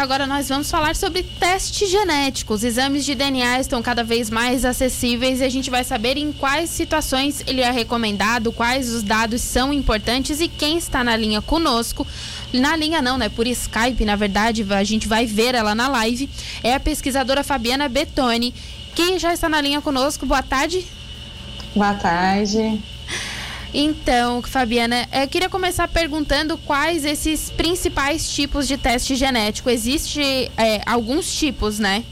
Agora 0.00 0.26
nós 0.26 0.48
vamos 0.48 0.70
falar 0.70 0.96
sobre 0.96 1.22
testes 1.22 1.90
genéticos. 1.90 2.64
Exames 2.64 3.04
de 3.04 3.14
DNA 3.14 3.60
estão 3.60 3.82
cada 3.82 4.02
vez 4.02 4.30
mais 4.30 4.64
acessíveis 4.64 5.42
e 5.42 5.44
a 5.44 5.50
gente 5.50 5.68
vai 5.68 5.84
saber 5.84 6.16
em 6.16 6.32
quais 6.32 6.70
situações 6.70 7.42
ele 7.46 7.60
é 7.60 7.70
recomendado, 7.70 8.50
quais 8.50 8.90
os 8.90 9.02
dados 9.02 9.42
são 9.42 9.74
importantes 9.74 10.40
e 10.40 10.48
quem 10.48 10.78
está 10.78 11.04
na 11.04 11.14
linha 11.14 11.42
conosco. 11.42 12.06
Na 12.54 12.74
linha 12.74 13.02
não, 13.02 13.18
né? 13.18 13.28
Por 13.28 13.46
Skype, 13.46 14.02
na 14.06 14.16
verdade, 14.16 14.66
a 14.70 14.82
gente 14.82 15.06
vai 15.06 15.26
ver 15.26 15.54
ela 15.54 15.74
na 15.74 15.88
live. 15.88 16.30
É 16.64 16.74
a 16.74 16.80
pesquisadora 16.80 17.44
Fabiana 17.44 17.86
Betoni. 17.86 18.54
Quem 18.94 19.18
já 19.18 19.34
está 19.34 19.46
na 19.46 19.60
linha 19.60 19.82
conosco, 19.82 20.24
boa 20.24 20.42
tarde. 20.42 20.86
Boa 21.74 21.92
tarde. 21.92 22.80
Então, 23.74 24.42
Fabiana, 24.42 25.06
eu 25.12 25.28
queria 25.28 25.48
começar 25.48 25.88
perguntando 25.88 26.56
quais 26.58 27.04
esses 27.04 27.50
principais 27.50 28.30
tipos 28.30 28.66
de 28.66 28.76
teste 28.76 29.14
genético. 29.14 29.68
Existem 29.68 30.50
é, 30.56 30.80
alguns 30.86 31.32
tipos, 31.34 31.78
né? 31.78 32.04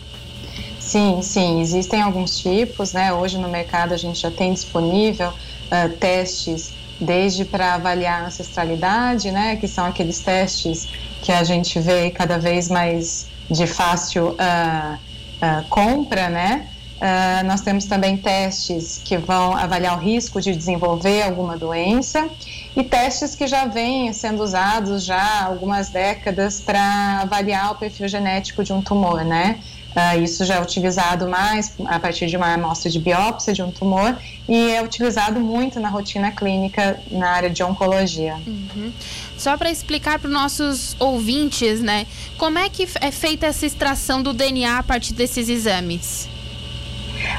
Sim, 0.78 1.22
sim, 1.22 1.60
existem 1.60 2.02
alguns 2.02 2.38
tipos, 2.38 2.92
né? 2.92 3.12
Hoje 3.12 3.38
no 3.38 3.48
mercado 3.48 3.94
a 3.94 3.96
gente 3.96 4.20
já 4.20 4.30
tem 4.30 4.52
disponível 4.52 5.30
uh, 5.30 5.88
testes 5.98 6.72
desde 7.00 7.44
para 7.44 7.74
avaliar 7.74 8.22
a 8.22 8.26
ancestralidade, 8.26 9.30
né? 9.30 9.56
Que 9.56 9.66
são 9.66 9.86
aqueles 9.86 10.20
testes 10.20 10.86
que 11.22 11.32
a 11.32 11.42
gente 11.42 11.80
vê 11.80 12.10
cada 12.10 12.38
vez 12.38 12.68
mais 12.68 13.26
de 13.50 13.66
fácil 13.66 14.32
uh, 14.32 14.94
uh, 14.94 15.64
compra, 15.68 16.28
né? 16.28 16.68
Uh, 16.94 17.44
nós 17.46 17.60
temos 17.60 17.86
também 17.86 18.16
testes 18.16 19.00
que 19.04 19.18
vão 19.18 19.56
avaliar 19.56 19.98
o 19.98 20.00
risco 20.00 20.40
de 20.40 20.54
desenvolver 20.54 21.22
alguma 21.22 21.56
doença 21.56 22.28
e 22.76 22.84
testes 22.84 23.34
que 23.34 23.46
já 23.46 23.66
vêm 23.66 24.12
sendo 24.12 24.42
usados 24.42 25.04
já 25.04 25.20
há 25.20 25.44
algumas 25.44 25.88
décadas 25.88 26.60
para 26.60 27.20
avaliar 27.22 27.72
o 27.72 27.74
perfil 27.74 28.06
genético 28.06 28.62
de 28.62 28.72
um 28.72 28.80
tumor, 28.80 29.24
né? 29.24 29.58
Uh, 29.94 30.22
isso 30.22 30.44
já 30.44 30.56
é 30.56 30.60
utilizado 30.60 31.28
mais 31.28 31.72
a 31.86 32.00
partir 32.00 32.26
de 32.26 32.36
uma 32.36 32.52
amostra 32.52 32.90
de 32.90 32.98
biópsia 32.98 33.52
de 33.52 33.62
um 33.62 33.70
tumor 33.70 34.16
e 34.48 34.72
é 34.72 34.82
utilizado 34.82 35.38
muito 35.38 35.78
na 35.78 35.88
rotina 35.88 36.32
clínica 36.32 37.00
na 37.12 37.30
área 37.30 37.48
de 37.48 37.62
oncologia. 37.62 38.34
Uhum. 38.44 38.92
Só 39.38 39.56
para 39.56 39.70
explicar 39.70 40.18
para 40.18 40.26
os 40.26 40.34
nossos 40.34 40.96
ouvintes, 40.98 41.80
né, 41.80 42.06
como 42.36 42.58
é 42.58 42.68
que 42.68 42.88
é 43.00 43.10
feita 43.12 43.46
essa 43.46 43.66
extração 43.66 44.20
do 44.20 44.32
DNA 44.32 44.78
a 44.78 44.82
partir 44.82 45.12
desses 45.12 45.48
exames? 45.48 46.28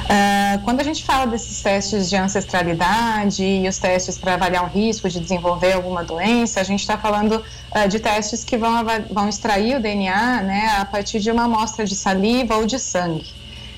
Uh, 0.05 0.61
quando 0.63 0.81
a 0.81 0.83
gente 0.83 1.03
fala 1.03 1.25
desses 1.25 1.61
testes 1.63 2.07
de 2.07 2.15
ancestralidade 2.15 3.43
e 3.43 3.67
os 3.67 3.79
testes 3.79 4.19
para 4.19 4.35
avaliar 4.35 4.63
o 4.63 4.67
risco 4.67 5.09
de 5.09 5.19
desenvolver 5.19 5.73
alguma 5.73 6.03
doença, 6.03 6.61
a 6.61 6.63
gente 6.63 6.81
está 6.81 6.95
falando 6.95 7.43
uh, 7.75 7.89
de 7.89 7.99
testes 7.99 8.43
que 8.43 8.55
vão, 8.55 8.85
vão 9.09 9.27
extrair 9.27 9.77
o 9.77 9.81
DNA 9.81 10.43
né, 10.43 10.75
a 10.77 10.85
partir 10.85 11.19
de 11.19 11.31
uma 11.31 11.45
amostra 11.45 11.85
de 11.85 11.95
saliva 11.95 12.55
ou 12.55 12.67
de 12.67 12.77
sangue. 12.77 13.33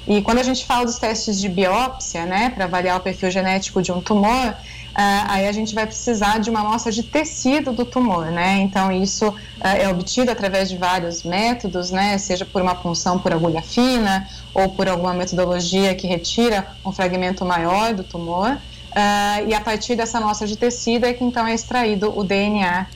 E 0.07 0.21
quando 0.21 0.39
a 0.39 0.43
gente 0.43 0.65
fala 0.65 0.85
dos 0.85 0.97
testes 0.97 1.39
de 1.39 1.49
biópsia, 1.49 2.25
né, 2.25 2.49
para 2.49 2.65
avaliar 2.65 2.97
o 2.97 3.01
perfil 3.01 3.29
genético 3.29 3.81
de 3.81 3.91
um 3.91 4.01
tumor, 4.01 4.55
Uh, 4.97 5.29
aí 5.29 5.47
a 5.47 5.51
gente 5.51 5.75
vai 5.75 5.85
precisar 5.85 6.39
de 6.39 6.49
uma 6.49 6.61
amostra 6.61 6.91
de 6.91 7.03
tecido 7.03 7.71
do 7.71 7.85
tumor, 7.85 8.31
né? 8.31 8.57
Então 8.61 8.91
isso 8.91 9.27
uh, 9.27 9.35
é 9.61 9.87
obtido 9.89 10.31
através 10.31 10.69
de 10.71 10.75
vários 10.75 11.21
métodos, 11.21 11.91
né? 11.91 12.17
Seja 12.17 12.43
por 12.45 12.63
uma 12.63 12.73
punção 12.73 13.19
por 13.19 13.31
agulha 13.31 13.61
fina 13.61 14.27
ou 14.55 14.69
por 14.69 14.89
alguma 14.89 15.13
metodologia 15.13 15.93
que 15.93 16.07
retira 16.07 16.65
um 16.83 16.91
fragmento 16.91 17.45
maior 17.45 17.93
do 17.93 18.03
tumor. 18.03 18.53
Uh, 18.53 19.47
e 19.47 19.53
a 19.53 19.61
partir 19.61 19.95
dessa 19.95 20.17
amostra 20.17 20.47
de 20.47 20.55
tecido 20.55 21.05
é 21.05 21.13
que 21.13 21.23
então 21.23 21.45
é 21.45 21.53
extraído 21.53 22.11
o 22.17 22.23
DNA 22.23 22.87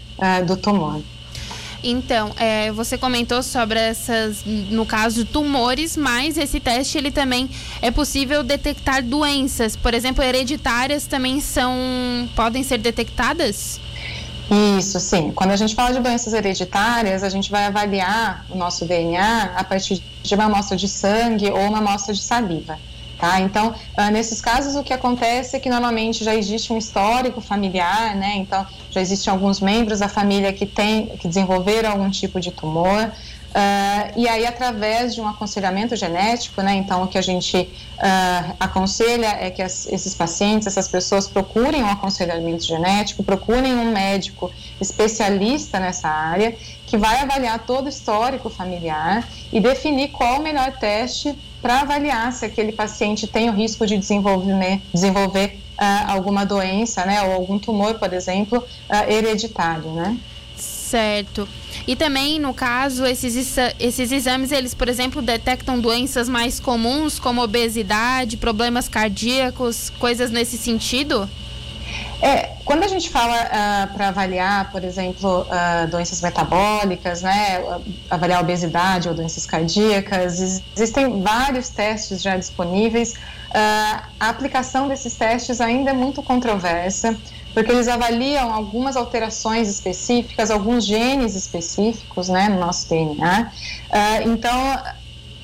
do 0.47 0.57
tumor. 0.57 1.01
Então, 1.83 2.31
é, 2.37 2.71
você 2.71 2.97
comentou 2.97 3.41
sobre 3.41 3.79
essas, 3.79 4.43
no 4.45 4.85
caso, 4.85 5.25
tumores, 5.25 5.97
mas 5.97 6.37
esse 6.37 6.59
teste 6.59 6.97
ele 6.97 7.11
também 7.11 7.49
é 7.81 7.89
possível 7.89 8.43
detectar 8.43 9.03
doenças, 9.03 9.75
por 9.75 9.93
exemplo, 9.93 10.23
hereditárias 10.23 11.07
também 11.07 11.39
são 11.41 11.71
podem 12.35 12.63
ser 12.63 12.77
detectadas? 12.77 13.79
Isso, 14.77 14.99
sim. 14.99 15.31
Quando 15.31 15.51
a 15.51 15.55
gente 15.55 15.73
fala 15.73 15.93
de 15.93 15.99
doenças 15.99 16.33
hereditárias, 16.33 17.23
a 17.23 17.29
gente 17.29 17.49
vai 17.49 17.65
avaliar 17.65 18.45
o 18.49 18.57
nosso 18.57 18.85
DNA 18.85 19.53
a 19.55 19.63
partir 19.63 20.03
de 20.21 20.35
uma 20.35 20.45
amostra 20.45 20.75
de 20.75 20.89
sangue 20.89 21.49
ou 21.49 21.61
uma 21.61 21.77
amostra 21.77 22.13
de 22.13 22.21
saliva. 22.21 22.77
Tá? 23.21 23.39
Então, 23.39 23.69
uh, 23.69 24.11
nesses 24.11 24.41
casos, 24.41 24.75
o 24.75 24.83
que 24.83 24.91
acontece 24.91 25.55
é 25.55 25.59
que 25.59 25.69
normalmente 25.69 26.23
já 26.23 26.33
existe 26.33 26.73
um 26.73 26.77
histórico 26.79 27.39
familiar, 27.39 28.15
né? 28.15 28.33
Então, 28.37 28.65
já 28.89 28.99
existem 28.99 29.31
alguns 29.31 29.61
membros 29.61 29.99
da 29.99 30.09
família 30.09 30.51
que, 30.51 30.65
tem, 30.65 31.05
que 31.17 31.27
desenvolveram 31.27 31.91
algum 31.91 32.09
tipo 32.09 32.39
de 32.39 32.49
tumor. 32.49 33.11
Uh, 33.51 34.17
e 34.17 34.29
aí, 34.29 34.45
através 34.45 35.13
de 35.13 35.19
um 35.19 35.27
aconselhamento 35.27 35.93
genético, 35.97 36.61
né? 36.61 36.73
Então, 36.75 37.03
o 37.03 37.07
que 37.07 37.17
a 37.17 37.21
gente 37.21 37.57
uh, 37.57 38.55
aconselha 38.57 39.27
é 39.27 39.51
que 39.51 39.61
as, 39.61 39.87
esses 39.87 40.15
pacientes, 40.15 40.67
essas 40.67 40.87
pessoas 40.87 41.27
procurem 41.27 41.83
um 41.83 41.89
aconselhamento 41.89 42.63
genético, 42.63 43.23
procurem 43.23 43.73
um 43.73 43.91
médico 43.91 44.49
especialista 44.79 45.81
nessa 45.81 46.07
área, 46.07 46.55
que 46.87 46.97
vai 46.97 47.19
avaliar 47.19 47.59
todo 47.65 47.87
o 47.87 47.89
histórico 47.89 48.49
familiar 48.49 49.27
e 49.51 49.59
definir 49.59 50.11
qual 50.11 50.39
o 50.39 50.41
melhor 50.41 50.71
teste 50.79 51.37
para 51.61 51.81
avaliar 51.81 52.31
se 52.31 52.45
aquele 52.45 52.71
paciente 52.71 53.27
tem 53.27 53.49
o 53.49 53.53
risco 53.53 53.85
de 53.85 53.97
desenvolver, 53.97 54.81
desenvolver 54.93 55.59
uh, 55.77 56.11
alguma 56.11 56.45
doença, 56.45 57.05
né, 57.05 57.21
ou 57.23 57.33
algum 57.33 57.59
tumor, 57.59 57.95
por 57.95 58.13
exemplo, 58.13 58.63
hereditário, 59.09 59.91
né? 59.91 60.17
Certo. 60.91 61.47
E 61.87 61.95
também, 61.95 62.37
no 62.37 62.53
caso, 62.53 63.05
esses, 63.05 63.55
esses 63.79 64.11
exames, 64.11 64.51
eles, 64.51 64.73
por 64.73 64.89
exemplo, 64.89 65.21
detectam 65.21 65.79
doenças 65.79 66.27
mais 66.27 66.59
comuns, 66.59 67.17
como 67.17 67.41
obesidade, 67.41 68.35
problemas 68.35 68.89
cardíacos, 68.89 69.89
coisas 69.91 70.31
nesse 70.31 70.57
sentido? 70.57 71.29
É, 72.21 72.57
quando 72.65 72.83
a 72.83 72.89
gente 72.89 73.09
fala 73.09 73.35
uh, 73.35 73.47
ah, 73.51 73.89
para 73.93 74.09
avaliar, 74.09 74.69
por 74.69 74.83
exemplo, 74.83 75.43
uh, 75.43 75.87
doenças 75.89 76.21
metabólicas, 76.21 77.21
né, 77.21 77.63
avaliar 78.09 78.41
obesidade 78.41 79.07
ou 79.07 79.15
doenças 79.15 79.45
cardíacas, 79.45 80.61
existem 80.75 81.21
vários 81.21 81.69
testes 81.69 82.21
já 82.21 82.35
disponíveis. 82.35 83.13
Uh, 83.13 84.03
a 84.19 84.29
aplicação 84.29 84.89
desses 84.89 85.15
testes 85.15 85.61
ainda 85.61 85.91
é 85.91 85.93
muito 85.93 86.21
controversa, 86.21 87.17
porque 87.53 87.71
eles 87.71 87.87
avaliam 87.87 88.53
algumas 88.53 88.95
alterações 88.95 89.69
específicas, 89.69 90.49
alguns 90.51 90.85
genes 90.85 91.35
específicos, 91.35 92.29
né, 92.29 92.49
no 92.49 92.59
nosso 92.59 92.89
DNA. 92.89 93.51
então, 94.25 94.81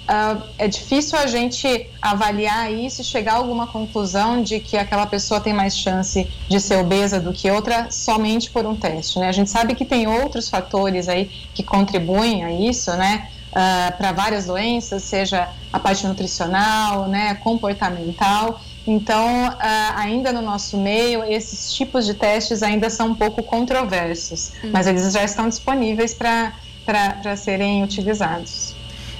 Uh, 0.07 0.41
é 0.57 0.69
difícil 0.69 1.19
a 1.19 1.27
gente 1.27 1.89
avaliar 2.01 2.71
isso 2.71 3.01
e 3.01 3.03
chegar 3.03 3.33
a 3.33 3.35
alguma 3.35 3.67
conclusão 3.67 4.41
de 4.41 4.57
que 4.61 4.77
aquela 4.77 5.05
pessoa 5.05 5.41
tem 5.41 5.53
mais 5.53 5.77
chance 5.77 6.25
de 6.47 6.61
ser 6.61 6.77
obesa 6.77 7.19
do 7.19 7.33
que 7.33 7.51
outra 7.51 7.91
somente 7.91 8.49
por 8.49 8.65
um 8.65 8.73
teste, 8.73 9.19
né? 9.19 9.27
A 9.27 9.33
gente 9.33 9.49
sabe 9.49 9.75
que 9.75 9.83
tem 9.83 10.07
outros 10.07 10.47
fatores 10.47 11.09
aí 11.09 11.25
que 11.53 11.61
contribuem 11.61 12.45
a 12.45 12.53
isso, 12.53 12.89
né? 12.95 13.27
Uh, 13.51 13.97
para 13.97 14.13
várias 14.13 14.45
doenças, 14.45 15.03
seja 15.03 15.49
a 15.73 15.79
parte 15.79 16.07
nutricional, 16.07 17.09
né, 17.09 17.35
comportamental. 17.35 18.61
Então, 18.87 19.49
uh, 19.49 19.55
ainda 19.95 20.31
no 20.31 20.41
nosso 20.41 20.77
meio, 20.77 21.23
esses 21.25 21.73
tipos 21.73 22.05
de 22.05 22.13
testes 22.13 22.63
ainda 22.63 22.89
são 22.89 23.09
um 23.09 23.15
pouco 23.15 23.43
controversos, 23.43 24.53
hum. 24.63 24.69
mas 24.71 24.87
eles 24.87 25.11
já 25.11 25.23
estão 25.23 25.49
disponíveis 25.49 26.13
para 26.13 27.35
serem 27.35 27.83
utilizados. 27.83 28.73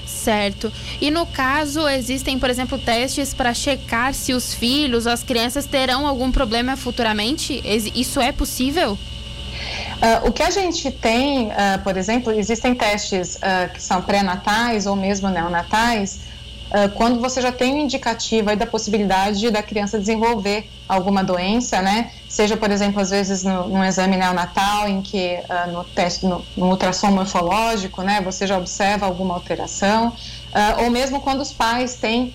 Certo. 0.06 0.72
E 1.00 1.10
no 1.10 1.26
caso, 1.26 1.86
existem, 1.86 2.38
por 2.38 2.48
exemplo, 2.48 2.78
testes 2.78 3.34
para 3.34 3.52
checar 3.52 4.14
se 4.14 4.32
os 4.32 4.54
filhos, 4.54 5.06
as 5.06 5.22
crianças 5.22 5.66
terão 5.66 6.06
algum 6.06 6.32
problema 6.32 6.76
futuramente? 6.76 7.62
Isso 7.94 8.20
é 8.20 8.32
possível? 8.32 8.92
Uh, 8.92 10.28
o 10.28 10.32
que 10.32 10.42
a 10.42 10.50
gente 10.50 10.90
tem, 10.90 11.48
uh, 11.48 11.82
por 11.82 11.96
exemplo, 11.96 12.32
existem 12.32 12.74
testes 12.74 13.36
uh, 13.36 13.72
que 13.72 13.82
são 13.82 14.00
pré-natais 14.00 14.86
ou 14.86 14.94
mesmo 14.94 15.28
neonatais, 15.28 16.20
quando 16.96 17.20
você 17.20 17.40
já 17.40 17.50
tem 17.50 17.74
um 17.74 17.78
indicativo 17.78 18.54
da 18.54 18.66
possibilidade 18.66 19.50
da 19.50 19.62
criança 19.62 19.98
desenvolver 19.98 20.68
alguma 20.88 21.22
doença, 21.22 21.82
né? 21.82 22.10
Seja, 22.28 22.56
por 22.56 22.70
exemplo, 22.70 23.00
às 23.00 23.10
vezes 23.10 23.42
no, 23.42 23.68
num 23.68 23.84
exame 23.84 24.16
neonatal, 24.16 24.88
em 24.88 25.02
que 25.02 25.38
uh, 25.48 25.70
no 25.72 25.84
teste, 25.84 26.26
no, 26.26 26.44
no, 26.56 26.70
ultrassom 26.70 27.10
morfológico, 27.10 28.02
né, 28.02 28.20
você 28.20 28.46
já 28.46 28.56
observa 28.56 29.06
alguma 29.06 29.34
alteração, 29.34 30.08
uh, 30.08 30.84
ou 30.84 30.90
mesmo 30.90 31.20
quando 31.20 31.40
os 31.40 31.52
pais 31.52 31.96
têm 31.96 32.34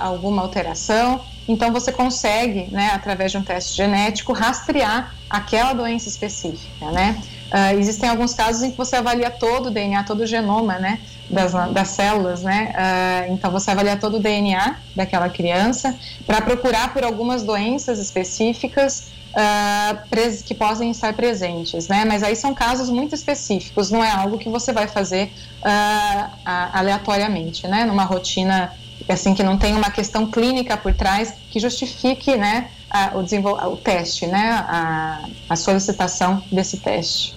alguma 0.00 0.42
alteração, 0.42 1.20
então 1.46 1.72
você 1.72 1.92
consegue, 1.92 2.66
né, 2.72 2.90
através 2.92 3.30
de 3.30 3.38
um 3.38 3.42
teste 3.42 3.76
genético, 3.76 4.32
rastrear 4.32 5.14
aquela 5.30 5.72
doença 5.72 6.08
específica, 6.08 6.90
né? 6.90 7.22
Uh, 7.46 7.78
existem 7.78 8.10
alguns 8.10 8.34
casos 8.34 8.62
em 8.62 8.72
que 8.72 8.76
você 8.76 8.96
avalia 8.96 9.30
todo 9.30 9.66
o 9.66 9.70
DNA, 9.70 10.02
todo 10.02 10.20
o 10.20 10.26
genoma, 10.26 10.78
né, 10.78 10.98
das, 11.30 11.52
das 11.72 11.88
células, 11.88 12.42
né? 12.42 12.72
Uh, 12.74 13.32
então 13.32 13.50
você 13.50 13.70
avalia 13.70 13.96
todo 13.96 14.16
o 14.16 14.20
DNA 14.20 14.76
daquela 14.96 15.28
criança 15.28 15.94
para 16.26 16.40
procurar 16.40 16.92
por 16.92 17.04
algumas 17.04 17.42
doenças 17.42 17.98
específicas 17.98 19.10
uh, 19.32 20.42
que 20.44 20.54
podem 20.54 20.90
estar 20.90 21.12
presentes, 21.14 21.88
né? 21.88 22.04
Mas 22.04 22.22
aí 22.22 22.34
são 22.34 22.54
casos 22.54 22.90
muito 22.90 23.14
específicos, 23.14 23.90
não 23.90 24.02
é 24.02 24.10
algo 24.10 24.38
que 24.38 24.48
você 24.48 24.72
vai 24.72 24.88
fazer 24.88 25.32
uh, 25.60 26.30
aleatoriamente, 26.44 27.66
né? 27.66 27.84
Numa 27.84 28.04
rotina 28.04 28.72
assim 29.08 29.34
que 29.34 29.42
não 29.42 29.56
tem 29.56 29.74
uma 29.74 29.90
questão 29.90 30.26
clínica 30.26 30.76
por 30.76 30.92
trás 30.92 31.32
que 31.50 31.58
justifique, 31.58 32.36
né? 32.36 32.68
o, 33.14 33.72
o 33.72 33.76
teste, 33.76 34.26
né? 34.26 34.64
A, 34.68 35.24
a 35.48 35.56
solicitação 35.56 36.42
desse 36.50 36.78
teste. 36.78 37.34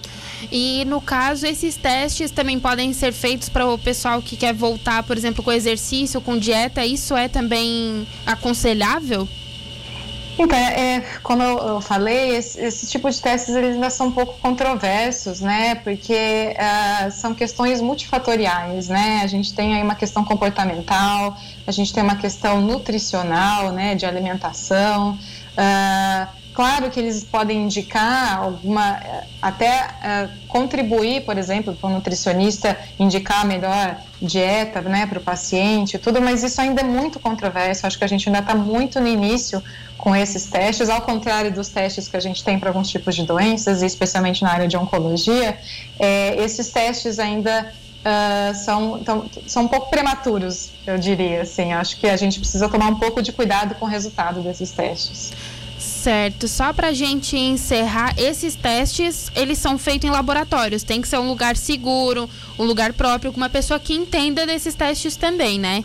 E 0.50 0.84
no 0.86 1.00
caso, 1.00 1.46
esses 1.46 1.76
testes 1.76 2.30
também 2.30 2.58
podem 2.58 2.92
ser 2.92 3.12
feitos 3.12 3.48
para 3.48 3.66
o 3.66 3.78
pessoal 3.78 4.20
que 4.22 4.36
quer 4.36 4.54
voltar, 4.54 5.02
por 5.02 5.16
exemplo, 5.16 5.42
com 5.42 5.52
exercício, 5.52 6.20
com 6.20 6.38
dieta. 6.38 6.84
Isso 6.84 7.16
é 7.16 7.28
também 7.28 8.06
aconselhável? 8.26 9.28
Então, 10.38 10.58
é, 10.58 10.96
é 10.96 11.00
como 11.22 11.42
eu, 11.42 11.58
eu 11.58 11.80
falei, 11.80 12.36
esse, 12.36 12.58
esse, 12.58 12.86
tipo 12.86 13.10
de 13.10 13.20
testes 13.20 13.54
eles 13.54 13.74
ainda 13.74 13.90
são 13.90 14.08
um 14.08 14.12
pouco 14.12 14.38
controversos, 14.40 15.40
né? 15.40 15.74
Porque 15.74 16.56
uh, 16.56 17.10
são 17.10 17.34
questões 17.34 17.80
multifatoriais, 17.80 18.88
né? 18.88 19.20
A 19.22 19.26
gente 19.26 19.52
tem 19.52 19.74
aí 19.74 19.82
uma 19.82 19.94
questão 19.94 20.24
comportamental, 20.24 21.36
a 21.66 21.70
gente 21.70 21.92
tem 21.92 22.02
uma 22.02 22.16
questão 22.16 22.60
nutricional, 22.60 23.72
né? 23.72 23.94
De 23.94 24.06
alimentação. 24.06 25.18
Uh, 25.52 26.41
Claro 26.54 26.90
que 26.90 27.00
eles 27.00 27.24
podem 27.24 27.64
indicar 27.64 28.38
alguma, 28.38 29.00
até 29.40 29.86
uh, 29.86 30.46
contribuir, 30.48 31.24
por 31.24 31.38
exemplo, 31.38 31.74
para 31.74 31.88
o 31.88 31.92
nutricionista 31.92 32.76
indicar 32.98 33.40
a 33.40 33.44
melhor 33.44 33.96
dieta 34.20 34.82
né, 34.82 35.06
para 35.06 35.18
o 35.18 35.22
paciente, 35.22 35.98
tudo, 35.98 36.20
mas 36.20 36.42
isso 36.42 36.60
ainda 36.60 36.82
é 36.82 36.84
muito 36.84 37.18
controverso. 37.18 37.86
Acho 37.86 37.96
que 37.96 38.04
a 38.04 38.08
gente 38.08 38.28
ainda 38.28 38.40
está 38.40 38.54
muito 38.54 39.00
no 39.00 39.08
início 39.08 39.62
com 39.96 40.14
esses 40.14 40.44
testes, 40.44 40.90
ao 40.90 41.00
contrário 41.00 41.50
dos 41.50 41.68
testes 41.68 42.06
que 42.06 42.16
a 42.18 42.20
gente 42.20 42.44
tem 42.44 42.58
para 42.58 42.68
alguns 42.68 42.90
tipos 42.90 43.14
de 43.14 43.24
doenças, 43.24 43.82
especialmente 43.82 44.42
na 44.42 44.52
área 44.52 44.68
de 44.68 44.76
oncologia, 44.76 45.58
é, 45.98 46.36
esses 46.42 46.68
testes 46.70 47.18
ainda 47.18 47.72
Uh, 48.02 48.52
são, 48.56 49.00
são 49.46 49.62
um 49.62 49.68
pouco 49.68 49.88
prematuros, 49.88 50.72
eu 50.84 50.98
diria. 50.98 51.42
Assim. 51.42 51.72
Acho 51.72 51.96
que 52.00 52.08
a 52.08 52.16
gente 52.16 52.40
precisa 52.40 52.68
tomar 52.68 52.88
um 52.88 52.96
pouco 52.96 53.22
de 53.22 53.30
cuidado 53.30 53.76
com 53.76 53.86
o 53.86 53.88
resultado 53.88 54.40
desses 54.40 54.72
testes. 54.72 55.30
Certo. 55.82 56.46
Só 56.46 56.72
para 56.72 56.92
gente 56.92 57.36
encerrar, 57.36 58.14
esses 58.16 58.54
testes, 58.54 59.30
eles 59.34 59.58
são 59.58 59.76
feitos 59.76 60.08
em 60.08 60.12
laboratórios. 60.12 60.82
Tem 60.82 61.00
que 61.00 61.08
ser 61.08 61.18
um 61.18 61.28
lugar 61.28 61.56
seguro, 61.56 62.30
um 62.58 62.64
lugar 62.64 62.92
próprio, 62.92 63.32
com 63.32 63.36
uma 63.36 63.48
pessoa 63.48 63.80
que 63.80 63.92
entenda 63.92 64.46
desses 64.46 64.74
testes 64.74 65.16
também, 65.16 65.58
né? 65.58 65.84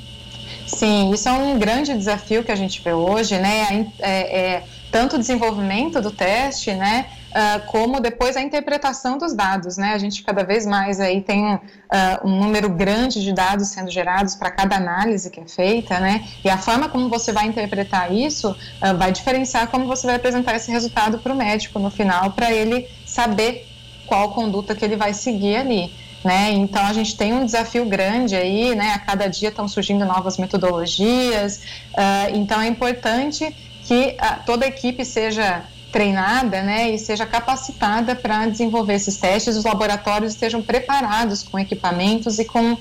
Sim, 0.68 1.12
isso 1.14 1.28
é 1.28 1.32
um 1.32 1.58
grande 1.58 1.94
desafio 1.94 2.44
que 2.44 2.52
a 2.52 2.56
gente 2.56 2.82
vê 2.82 2.94
hoje, 2.94 3.38
né? 3.38 3.88
É, 4.00 4.40
é, 4.40 4.64
tanto 4.92 5.16
o 5.16 5.20
desenvolvimento 5.20 6.00
do 6.02 6.12
teste, 6.12 6.74
né? 6.74 7.08
Uh, 7.28 7.66
como 7.68 8.00
depois 8.00 8.38
a 8.38 8.42
interpretação 8.42 9.18
dos 9.18 9.36
dados, 9.36 9.76
né? 9.76 9.94
A 9.94 9.98
gente 9.98 10.24
cada 10.24 10.44
vez 10.44 10.66
mais 10.66 11.00
aí 11.00 11.22
tem 11.22 11.56
uh, 11.56 11.60
um 12.24 12.40
número 12.40 12.70
grande 12.70 13.22
de 13.22 13.34
dados 13.34 13.68
sendo 13.68 13.92
gerados 13.92 14.34
para 14.34 14.50
cada 14.50 14.78
análise 14.78 15.30
que 15.30 15.42
é 15.42 15.46
feita, 15.46 16.00
né? 16.00 16.26
E 16.44 16.50
a 16.50 16.58
forma 16.58 16.88
como 16.88 17.10
você 17.10 17.34
vai 17.34 17.46
interpretar 17.46 18.14
isso 18.14 18.52
uh, 18.52 18.98
vai 18.98 19.12
diferenciar 19.12 19.68
como 19.68 19.86
você 19.86 20.08
vai 20.08 20.16
apresentar 20.16 20.56
esse 20.56 20.72
resultado 20.72 21.20
para 21.20 21.34
o 21.34 21.36
médico 21.36 21.78
no 21.80 21.92
final, 21.92 22.32
para 22.32 22.52
ele 22.52 22.88
saber 23.06 23.68
qual 24.06 24.32
conduta 24.32 24.74
que 24.74 24.86
ele 24.86 24.96
vai 24.96 25.14
seguir 25.14 25.58
ali. 25.58 25.94
Né? 26.24 26.52
Então 26.52 26.84
a 26.84 26.94
gente 26.94 27.16
tem 27.16 27.34
um 27.34 27.46
desafio 27.46 27.86
grande 27.86 28.36
aí, 28.36 28.74
né? 28.74 28.94
A 28.94 29.00
cada 29.00 29.28
dia 29.28 29.50
estão 29.50 29.68
surgindo 29.68 30.06
novas 30.06 30.38
metodologias, 30.38 31.62
então 32.34 32.60
é 32.60 32.68
importante 32.68 33.56
que 33.84 34.18
toda 34.46 34.66
a 34.66 34.68
equipe 34.68 35.06
seja 35.06 35.64
treinada 35.92 36.62
né, 36.62 36.92
e 36.92 37.00
seja 37.00 37.26
capacitada 37.26 38.16
para 38.16 38.46
desenvolver 38.48 38.96
esses 38.96 39.18
testes, 39.18 39.56
os 39.56 39.64
laboratórios 39.64 40.34
estejam 40.34 40.62
preparados 40.62 41.44
com 41.44 41.58
equipamentos 41.58 42.40
e 42.40 42.46
com 42.46 42.74
uh, 42.74 42.80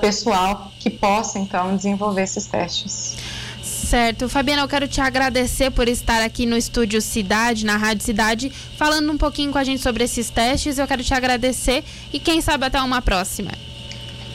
pessoal 0.00 0.72
que 0.78 0.90
possa, 0.90 1.38
então, 1.38 1.76
desenvolver 1.76 2.22
esses 2.22 2.46
testes. 2.46 3.16
Certo. 3.62 4.28
Fabiana, 4.28 4.62
eu 4.62 4.68
quero 4.68 4.86
te 4.86 5.00
agradecer 5.00 5.70
por 5.70 5.88
estar 5.88 6.22
aqui 6.22 6.44
no 6.44 6.56
Estúdio 6.56 7.00
Cidade, 7.00 7.64
na 7.64 7.76
Rádio 7.76 8.04
Cidade, 8.04 8.52
falando 8.76 9.10
um 9.10 9.16
pouquinho 9.16 9.50
com 9.50 9.58
a 9.58 9.64
gente 9.64 9.80
sobre 9.80 10.04
esses 10.04 10.28
testes. 10.28 10.78
Eu 10.78 10.86
quero 10.86 11.02
te 11.02 11.14
agradecer 11.14 11.82
e 12.12 12.18
quem 12.18 12.40
sabe 12.42 12.66
até 12.66 12.80
uma 12.82 13.00
próxima. 13.00 13.52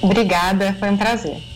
Obrigada, 0.01 0.75
foi 0.79 0.89
um 0.89 0.97
prazer. 0.97 1.52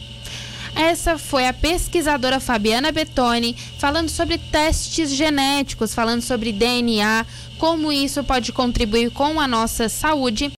Essa 0.78 1.18
foi 1.18 1.48
a 1.48 1.54
pesquisadora 1.54 2.40
Fabiana 2.40 2.92
Betoni 2.92 3.56
falando 3.80 4.10
sobre 4.10 4.38
testes 4.38 5.12
genéticos, 5.12 5.92
falando 5.92 6.22
sobre 6.22 6.52
DNA, 6.52 7.26
como 7.58 7.92
isso 7.92 8.24
pode 8.24 8.54
contribuir 8.54 9.10
com 9.10 9.40
a 9.40 9.48
nossa 9.48 9.90
saúde. 9.90 10.46